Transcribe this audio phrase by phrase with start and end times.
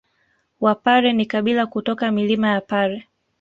[0.61, 3.07] Wapare ni kabila kutoka milima ya Pare